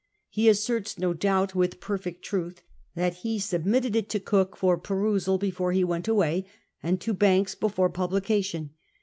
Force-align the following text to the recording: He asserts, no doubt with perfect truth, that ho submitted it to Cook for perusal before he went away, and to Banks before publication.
He 0.31 0.49
asserts, 0.49 0.97
no 0.97 1.13
doubt 1.13 1.53
with 1.53 1.79
perfect 1.79 2.23
truth, 2.25 2.63
that 2.95 3.17
ho 3.17 3.37
submitted 3.37 3.95
it 3.95 4.09
to 4.09 4.19
Cook 4.19 4.57
for 4.57 4.75
perusal 4.75 5.37
before 5.37 5.73
he 5.73 5.83
went 5.83 6.07
away, 6.07 6.47
and 6.81 6.99
to 7.01 7.13
Banks 7.13 7.53
before 7.53 7.91
publication. 7.91 8.71